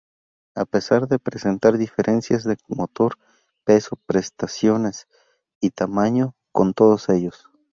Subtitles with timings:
[0.55, 3.19] A pesar de presentar diferencias de motor,
[3.63, 5.07] peso, prestaciones
[5.59, 7.51] y tamaño con todos ellos.